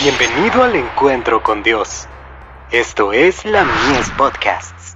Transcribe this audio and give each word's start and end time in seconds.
Bienvenido 0.00 0.62
al 0.62 0.76
encuentro 0.76 1.42
con 1.42 1.64
Dios. 1.64 2.06
Esto 2.70 3.12
es 3.12 3.44
la 3.44 3.64
Mies 3.64 4.08
Podcasts. 4.16 4.94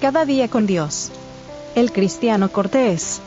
Cada 0.00 0.24
día 0.24 0.48
con 0.48 0.66
Dios. 0.66 1.10
El 1.74 1.92
cristiano 1.92 2.50
cortés. 2.50 3.20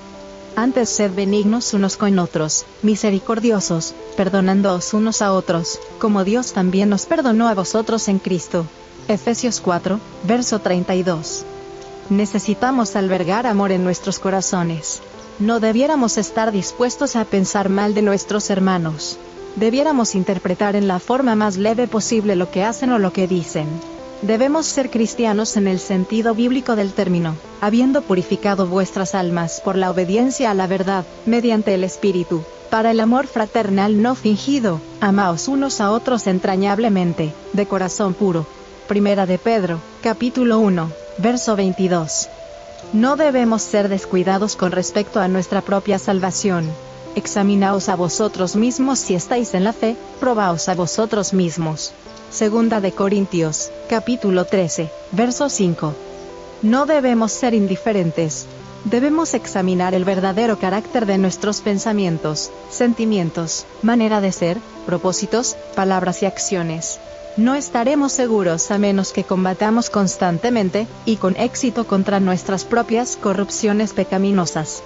Antes 0.55 0.89
sed 0.89 1.13
benignos 1.13 1.75
unos 1.75 1.95
con 1.95 2.17
otros, 2.17 2.65
misericordiosos, 2.81 3.93
perdonándoos 4.17 4.95
unos 4.95 5.21
a 5.21 5.31
otros, 5.33 5.79
como 5.99 6.23
Dios 6.23 6.53
también 6.53 6.89
nos 6.89 7.05
perdonó 7.05 7.47
a 7.47 7.53
vosotros 7.53 8.07
en 8.07 8.17
Cristo. 8.17 8.65
Efesios 9.07 9.61
4, 9.61 9.99
verso 10.23 10.57
32. 10.57 11.45
Necesitamos 12.11 12.97
albergar 12.97 13.47
amor 13.47 13.71
en 13.71 13.85
nuestros 13.85 14.19
corazones. 14.19 15.01
No 15.39 15.61
debiéramos 15.61 16.17
estar 16.17 16.51
dispuestos 16.51 17.15
a 17.15 17.23
pensar 17.23 17.69
mal 17.69 17.93
de 17.93 18.01
nuestros 18.01 18.49
hermanos. 18.49 19.17
Debiéramos 19.55 20.13
interpretar 20.13 20.75
en 20.75 20.89
la 20.89 20.99
forma 20.99 21.35
más 21.35 21.55
leve 21.55 21.87
posible 21.87 22.35
lo 22.35 22.51
que 22.51 22.65
hacen 22.65 22.91
o 22.91 22.99
lo 22.99 23.13
que 23.13 23.29
dicen. 23.29 23.65
Debemos 24.23 24.65
ser 24.65 24.89
cristianos 24.89 25.55
en 25.55 25.69
el 25.69 25.79
sentido 25.79 26.35
bíblico 26.35 26.75
del 26.75 26.91
término, 26.91 27.37
habiendo 27.61 28.01
purificado 28.01 28.67
vuestras 28.67 29.15
almas 29.15 29.61
por 29.63 29.77
la 29.77 29.89
obediencia 29.89 30.51
a 30.51 30.53
la 30.53 30.67
verdad, 30.67 31.05
mediante 31.25 31.73
el 31.73 31.85
Espíritu, 31.85 32.43
para 32.69 32.91
el 32.91 32.99
amor 32.99 33.25
fraternal 33.25 34.01
no 34.01 34.15
fingido, 34.15 34.81
amaos 34.99 35.47
unos 35.47 35.79
a 35.79 35.91
otros 35.91 36.27
entrañablemente, 36.27 37.33
de 37.53 37.65
corazón 37.67 38.13
puro. 38.15 38.45
Primera 38.89 39.25
de 39.25 39.37
Pedro, 39.37 39.79
capítulo 40.03 40.59
1, 40.59 41.00
Verso 41.17 41.55
22. 41.55 42.29
No 42.93 43.15
debemos 43.15 43.61
ser 43.61 43.89
descuidados 43.89 44.55
con 44.55 44.71
respecto 44.71 45.19
a 45.19 45.27
nuestra 45.27 45.61
propia 45.61 45.99
salvación. 45.99 46.69
Examinaos 47.15 47.89
a 47.89 47.95
vosotros 47.95 48.55
mismos 48.55 48.99
si 48.99 49.15
estáis 49.15 49.53
en 49.53 49.65
la 49.65 49.73
fe, 49.73 49.97
probaos 50.19 50.69
a 50.69 50.75
vosotros 50.75 51.33
mismos. 51.33 51.91
Segunda 52.31 52.79
de 52.79 52.93
Corintios, 52.93 53.71
capítulo 53.89 54.45
13, 54.45 54.89
verso 55.11 55.49
5. 55.49 55.93
No 56.61 56.85
debemos 56.85 57.33
ser 57.33 57.53
indiferentes. 57.53 58.45
Debemos 58.85 59.33
examinar 59.33 59.93
el 59.93 60.05
verdadero 60.05 60.57
carácter 60.57 61.05
de 61.05 61.17
nuestros 61.17 61.61
pensamientos, 61.61 62.51
sentimientos, 62.69 63.65
manera 63.83 64.21
de 64.21 64.31
ser, 64.31 64.57
propósitos, 64.85 65.55
palabras 65.75 66.23
y 66.23 66.25
acciones. 66.25 66.99
No 67.37 67.55
estaremos 67.55 68.11
seguros 68.11 68.71
a 68.71 68.77
menos 68.77 69.13
que 69.13 69.23
combatamos 69.23 69.89
constantemente, 69.89 70.85
y 71.05 71.15
con 71.15 71.37
éxito 71.37 71.87
contra 71.87 72.19
nuestras 72.19 72.65
propias 72.65 73.15
corrupciones 73.15 73.93
pecaminosas. 73.93 74.83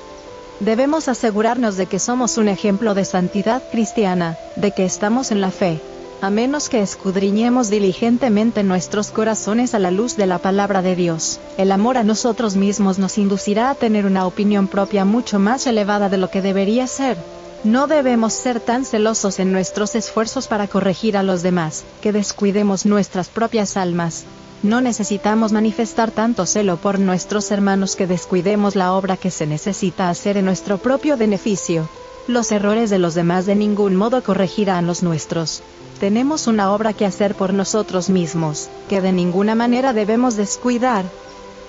Debemos 0.59 1.07
asegurarnos 1.07 1.75
de 1.75 1.87
que 1.87 1.99
somos 1.99 2.37
un 2.37 2.47
ejemplo 2.47 2.93
de 2.93 3.03
santidad 3.03 3.63
cristiana, 3.71 4.37
de 4.55 4.71
que 4.71 4.85
estamos 4.85 5.31
en 5.31 5.41
la 5.41 5.51
fe. 5.51 5.81
A 6.21 6.29
menos 6.29 6.69
que 6.69 6.81
escudriñemos 6.81 7.69
diligentemente 7.69 8.63
nuestros 8.63 9.09
corazones 9.09 9.73
a 9.73 9.79
la 9.79 9.91
luz 9.91 10.15
de 10.15 10.27
la 10.27 10.37
palabra 10.37 10.81
de 10.81 10.95
Dios, 10.95 11.39
el 11.57 11.71
amor 11.71 11.97
a 11.97 12.03
nosotros 12.03 12.55
mismos 12.55 12.99
nos 12.99 13.17
inducirá 13.17 13.69
a 13.69 13.75
tener 13.75 14.05
una 14.05 14.25
opinión 14.25 14.67
propia 14.67 15.03
mucho 15.03 15.39
más 15.39 15.67
elevada 15.67 16.09
de 16.09 16.17
lo 16.17 16.29
que 16.29 16.41
debería 16.41 16.87
ser. 16.87 17.17
No 17.65 17.87
debemos 17.87 18.33
ser 18.33 18.59
tan 18.59 18.85
celosos 18.85 19.39
en 19.39 19.51
nuestros 19.51 19.95
esfuerzos 19.95 20.47
para 20.47 20.67
corregir 20.67 21.17
a 21.17 21.23
los 21.23 21.41
demás, 21.41 21.83
que 21.99 22.11
descuidemos 22.11 22.85
nuestras 22.85 23.27
propias 23.27 23.75
almas. 23.75 24.25
No 24.61 24.81
necesitamos 24.81 25.51
manifestar 25.51 26.11
tanto 26.11 26.45
celo 26.45 26.77
por 26.77 26.99
nuestros 26.99 27.49
hermanos 27.49 27.95
que 27.95 28.05
descuidemos 28.05 28.75
la 28.75 28.93
obra 28.93 29.17
que 29.17 29.31
se 29.31 29.47
necesita 29.47 30.11
hacer 30.11 30.37
en 30.37 30.45
nuestro 30.45 30.77
propio 30.77 31.17
beneficio. 31.17 31.89
Los 32.27 32.51
errores 32.51 32.91
de 32.91 32.99
los 32.99 33.15
demás 33.15 33.47
de 33.47 33.55
ningún 33.55 33.95
modo 33.95 34.21
corregirán 34.21 34.85
los 34.85 35.01
nuestros. 35.01 35.63
Tenemos 35.99 36.45
una 36.45 36.71
obra 36.71 36.93
que 36.93 37.07
hacer 37.07 37.33
por 37.33 37.51
nosotros 37.51 38.11
mismos, 38.11 38.69
que 38.89 39.01
de 39.01 39.11
ninguna 39.11 39.55
manera 39.55 39.91
debemos 39.91 40.35
descuidar. 40.35 41.03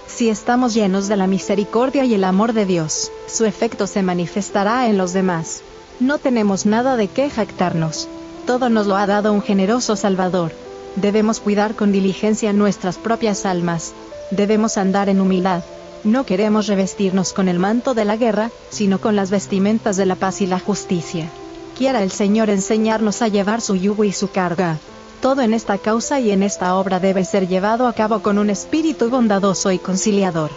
Si 0.07 0.28
estamos 0.28 0.75
llenos 0.75 1.09
de 1.09 1.17
la 1.17 1.27
misericordia 1.27 2.05
y 2.05 2.13
el 2.13 2.25
amor 2.25 2.53
de 2.53 2.67
Dios, 2.67 3.11
su 3.27 3.47
efecto 3.47 3.87
se 3.87 4.03
manifestará 4.03 4.89
en 4.89 4.99
los 4.99 5.15
demás. 5.15 5.63
No 5.99 6.19
tenemos 6.19 6.67
nada 6.67 6.97
de 6.97 7.09
qué 7.09 7.31
jactarnos. 7.31 8.07
Todo 8.47 8.69
nos 8.69 8.87
lo 8.87 8.97
ha 8.97 9.07
dado 9.07 9.33
un 9.33 9.41
generoso 9.41 9.97
Salvador. 9.97 10.53
Debemos 10.97 11.41
cuidar 11.41 11.75
con 11.75 11.91
diligencia 11.91 12.53
nuestras 12.53 12.99
propias 12.99 13.47
almas. 13.47 13.95
Debemos 14.31 14.77
andar 14.77 15.09
en 15.09 15.23
humildad. 15.23 15.62
No 16.05 16.27
queremos 16.27 16.67
revestirnos 16.67 17.33
con 17.33 17.49
el 17.49 17.59
manto 17.59 17.95
de 17.95 18.05
la 18.05 18.17
guerra, 18.17 18.51
sino 18.69 19.01
con 19.01 19.17
las 19.17 19.31
vestimentas 19.31 19.97
de 19.97 20.05
la 20.05 20.17
paz 20.17 20.43
y 20.43 20.47
la 20.47 20.61
justicia. 20.61 21.31
Quiera 21.79 22.03
el 22.03 22.11
Señor 22.11 22.51
enseñarnos 22.51 23.23
a 23.23 23.28
llevar 23.28 23.63
su 23.63 23.75
yugo 23.75 24.05
y 24.05 24.13
su 24.13 24.31
carga. 24.31 24.77
Todo 25.23 25.41
en 25.41 25.55
esta 25.55 25.78
causa 25.78 26.21
y 26.21 26.31
en 26.31 26.43
esta 26.43 26.77
obra 26.77 27.01
debe 27.01 27.25
ser 27.25 27.49
llevado 27.49 27.87
a 27.87 27.95
cabo 27.95 28.21
con 28.21 28.37
un 28.37 28.51
espíritu 28.51 29.09
bondadoso 29.09 29.73
y 29.73 29.78
conciliador. 29.78 30.51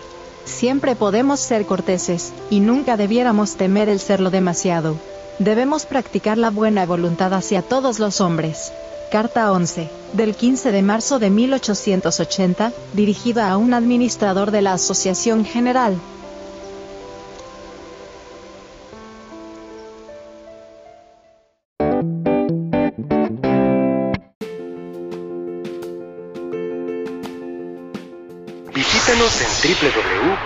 Siempre 0.44 0.97
podemos 0.97 1.39
ser 1.39 1.66
corteses, 1.66 2.33
y 2.50 2.59
nunca 2.59 2.97
debiéramos 2.97 3.56
temer 3.56 3.88
el 3.88 4.01
serlo 4.01 4.31
demasiado. 4.31 4.97
Debemos 5.39 5.85
practicar 5.85 6.38
la 6.38 6.50
buena 6.50 6.85
voluntad 6.85 7.33
hacia 7.33 7.61
todos 7.61 8.00
los 8.00 8.19
hombres. 8.19 8.73
Carta 9.09 9.53
11, 9.53 9.89
del 10.11 10.35
15 10.35 10.73
de 10.73 10.81
marzo 10.81 11.17
de 11.17 11.29
1880, 11.29 12.73
dirigida 12.91 13.50
a 13.50 13.55
un 13.55 13.73
administrador 13.73 14.51
de 14.51 14.61
la 14.61 14.73
Asociación 14.73 15.45
General. 15.45 15.97
Visítanos 28.75 29.41
en 29.41 29.47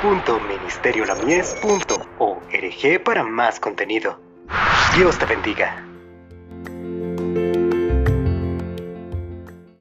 www.ministeriolamies.org 0.04 3.04
para 3.04 3.24
más 3.24 3.60
contenido. 3.60 4.23
Dios 4.96 5.18
te 5.18 5.26
bendiga. 5.26 5.93